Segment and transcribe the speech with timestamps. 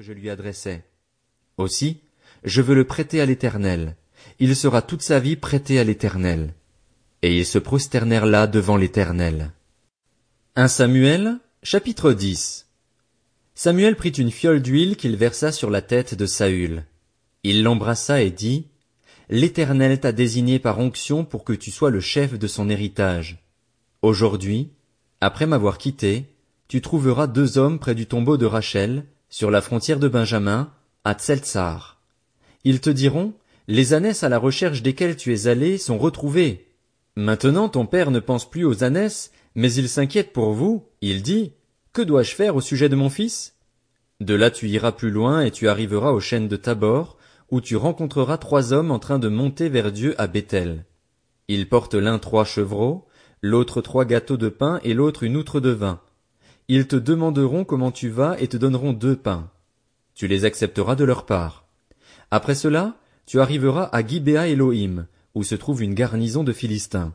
[0.00, 0.84] je lui adressais.
[1.58, 2.00] Aussi,
[2.42, 3.96] je veux le prêter à l'Éternel.
[4.38, 6.54] Il sera toute sa vie prêté à l'Éternel.
[7.22, 9.52] Et ils se prosternèrent là devant l'Éternel.
[10.56, 12.66] 1 Samuel, chapitre 10
[13.54, 16.84] Samuel prit une fiole d'huile qu'il versa sur la tête de Saül.
[17.42, 18.68] Il l'embrassa et dit,
[19.28, 23.44] L'Éternel t'a désigné par onction pour que tu sois le chef de son héritage.
[24.00, 24.70] Aujourd'hui,
[25.20, 26.24] après m'avoir quitté,
[26.68, 30.72] tu trouveras deux hommes près du tombeau de Rachel, sur la frontière de Benjamin,
[31.04, 32.00] à Tseltsar.
[32.64, 33.32] Ils te diront,
[33.68, 36.66] les ânesses à la recherche desquelles tu es allé sont retrouvées.
[37.16, 41.52] Maintenant ton père ne pense plus aux ânesses, mais il s'inquiète pour vous, il dit,
[41.92, 43.54] que dois-je faire au sujet de mon fils?
[44.20, 47.16] De là tu iras plus loin et tu arriveras aux chênes de Tabor,
[47.50, 50.84] où tu rencontreras trois hommes en train de monter vers Dieu à Bethel.
[51.48, 53.06] Ils portent l'un trois chevreaux,
[53.42, 56.00] l'autre trois gâteaux de pain et l'autre une outre de vin.
[56.72, 59.50] Ils te demanderont comment tu vas et te donneront deux pains.
[60.14, 61.64] Tu les accepteras de leur part.
[62.30, 62.94] Après cela,
[63.26, 67.12] tu arriveras à Gibea Elohim, où se trouve une garnison de Philistins.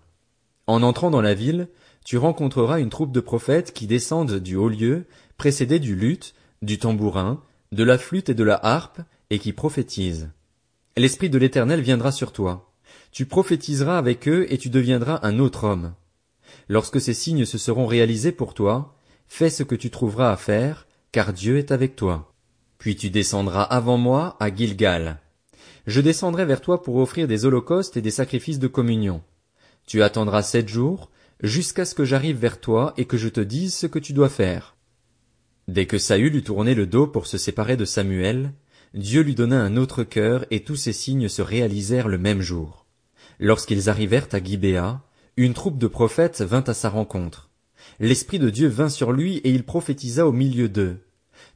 [0.68, 1.70] En entrant dans la ville,
[2.04, 5.06] tu rencontreras une troupe de prophètes qui descendent du haut lieu,
[5.38, 9.00] précédés du luth, du tambourin, de la flûte et de la harpe,
[9.30, 10.32] et qui prophétisent.
[10.98, 12.74] L'Esprit de l'Éternel viendra sur toi.
[13.14, 15.94] Tu prophétiseras avec eux et tu deviendras un autre homme.
[16.68, 18.95] Lorsque ces signes se seront réalisés pour toi,
[19.28, 22.34] fais ce que tu trouveras à faire, car Dieu est avec toi.
[22.78, 25.20] Puis tu descendras avant moi à Gilgal.
[25.88, 29.22] Je descendrai vers toi pour offrir des holocaustes et des sacrifices de communion.
[29.86, 33.74] Tu attendras sept jours, jusqu'à ce que j'arrive vers toi et que je te dise
[33.76, 34.76] ce que tu dois faire.
[35.68, 38.54] Dès que Saül eut tourné le dos pour se séparer de Samuel,
[38.94, 42.86] Dieu lui donna un autre cœur et tous ces signes se réalisèrent le même jour.
[43.40, 45.02] Lorsqu'ils arrivèrent à Gibéa,
[45.38, 47.45] une troupe de prophètes vint à sa rencontre.
[48.00, 50.98] L'Esprit de Dieu vint sur lui et il prophétisa au milieu d'eux.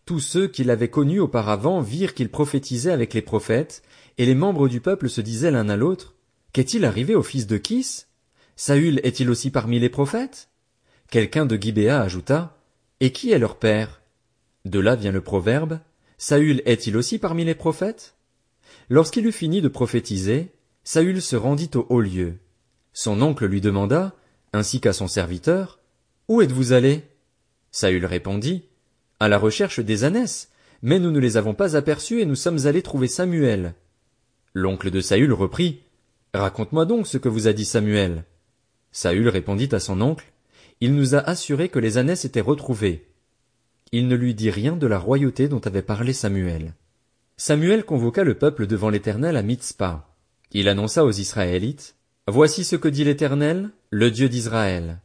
[0.05, 3.83] Tous ceux qui l'avaient connu auparavant virent qu'il prophétisait avec les prophètes,
[4.17, 6.15] et les membres du peuple se disaient l'un à l'autre,
[6.51, 8.05] Qu'est-il arrivé au fils de Kis?
[8.55, 10.49] Saül est-il aussi parmi les prophètes?
[11.11, 12.57] Quelqu'un de Gibéa ajouta,
[12.99, 14.01] Et qui est leur père?
[14.65, 15.79] De là vient le proverbe,
[16.17, 18.15] Saül est-il aussi parmi les prophètes?
[18.89, 20.51] Lorsqu'il eut fini de prophétiser,
[20.83, 22.39] Saül se rendit au haut lieu.
[22.93, 24.15] Son oncle lui demanda,
[24.53, 25.78] ainsi qu'à son serviteur,
[26.29, 27.01] Où êtes-vous allé?
[27.71, 28.65] Saül répondit,
[29.19, 30.49] À la recherche des ânesses,
[30.83, 33.73] mais nous ne les avons pas aperçus et nous sommes allés trouver Samuel.
[34.53, 35.81] L'oncle de Saül reprit,
[36.35, 38.25] Raconte-moi donc ce que vous a dit Samuel.
[38.91, 40.31] Saül répondit à son oncle,
[40.81, 43.07] Il nous a assuré que les ânesses étaient retrouvées.
[43.91, 46.75] Il ne lui dit rien de la royauté dont avait parlé Samuel.
[47.37, 50.15] Samuel convoqua le peuple devant l'Éternel à Mitzpah.
[50.51, 51.95] Il annonça aux Israélites,
[52.27, 54.99] Voici ce que dit l'Éternel, le Dieu d'Israël.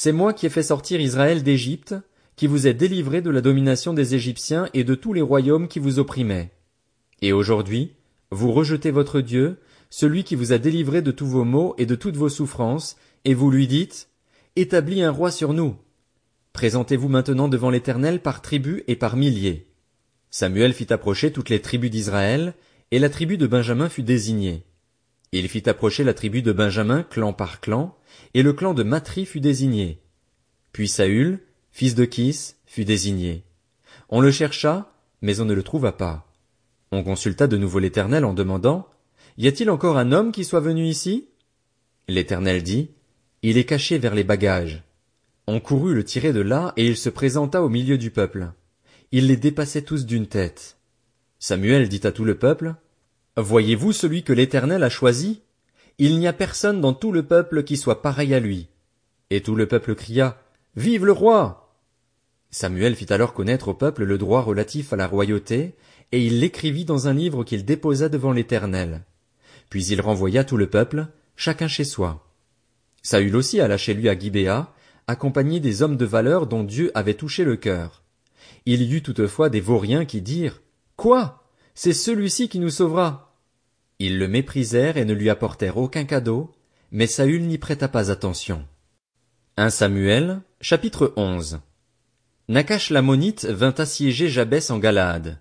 [0.00, 1.96] C'est moi qui ai fait sortir Israël d'Égypte,
[2.36, 5.80] qui vous ai délivré de la domination des Égyptiens et de tous les royaumes qui
[5.80, 6.52] vous opprimaient.
[7.20, 7.94] Et aujourd'hui,
[8.30, 9.58] vous rejetez votre Dieu,
[9.90, 13.34] celui qui vous a délivré de tous vos maux et de toutes vos souffrances, et
[13.34, 14.08] vous lui dites,
[14.54, 15.74] Établis un roi sur nous.
[16.52, 19.66] Présentez-vous maintenant devant l'Éternel par tribus et par milliers.
[20.30, 22.54] Samuel fit approcher toutes les tribus d'Israël,
[22.92, 24.62] et la tribu de Benjamin fut désignée.
[25.32, 27.96] Il fit approcher la tribu de Benjamin clan par clan,
[28.34, 30.00] et le clan de Matri fut désigné.
[30.72, 31.40] Puis Saül,
[31.70, 33.44] fils de Kis, fut désigné.
[34.08, 36.26] On le chercha, mais on ne le trouva pas.
[36.92, 38.88] On consulta de nouveau l'Éternel en demandant,
[39.36, 41.28] Y a-t-il encore un homme qui soit venu ici?
[42.08, 42.90] L'Éternel dit,
[43.42, 44.82] Il est caché vers les bagages.
[45.46, 48.52] On courut le tirer de là, et il se présenta au milieu du peuple.
[49.12, 50.76] Il les dépassait tous d'une tête.
[51.38, 52.74] Samuel dit à tout le peuple,
[53.40, 55.42] Voyez-vous celui que l'Éternel a choisi?
[55.98, 58.66] Il n'y a personne dans tout le peuple qui soit pareil à lui.
[59.30, 60.42] Et tout le peuple cria,
[60.74, 61.72] Vive le roi!
[62.50, 65.76] Samuel fit alors connaître au peuple le droit relatif à la royauté,
[66.10, 69.04] et il l'écrivit dans un livre qu'il déposa devant l'Éternel.
[69.70, 71.06] Puis il renvoya tout le peuple,
[71.36, 72.26] chacun chez soi.
[73.02, 74.72] Saül aussi alla chez lui à Gibéa,
[75.06, 78.02] accompagné des hommes de valeur dont Dieu avait touché le cœur.
[78.66, 80.60] Il y eut toutefois des vauriens qui dirent,
[80.96, 81.44] Quoi?
[81.76, 83.27] C'est celui-ci qui nous sauvera.
[84.00, 86.52] Ils le méprisèrent et ne lui apportèrent aucun cadeau,
[86.92, 88.64] mais Saül n'y prêta pas attention.
[89.56, 91.58] 1 Samuel, chapitre 11
[92.46, 95.40] Nakash l'ammonite vint assiéger Jabès en Galaad.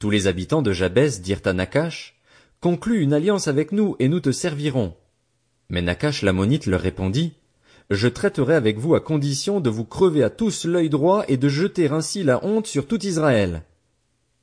[0.00, 2.20] Tous les habitants de Jabès dirent à Nakash,
[2.60, 4.96] Conclus une alliance avec nous et nous te servirons.
[5.68, 7.34] Mais Nakash l'ammonite leur répondit,
[7.90, 11.48] Je traiterai avec vous à condition de vous crever à tous l'œil droit et de
[11.48, 13.62] jeter ainsi la honte sur tout Israël.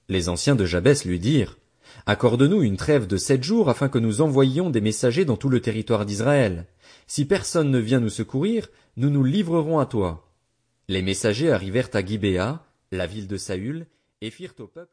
[0.08, 1.58] Les anciens de Jabès lui dirent,
[2.06, 5.62] Accorde-nous une trêve de sept jours afin que nous envoyions des messagers dans tout le
[5.62, 6.66] territoire d'Israël.
[7.08, 10.28] Si personne ne vient nous secourir, nous nous livrerons à toi.
[10.88, 13.86] Les messagers arrivèrent à Gibéa, la ville de Saül,
[14.22, 14.90] et firent au peuple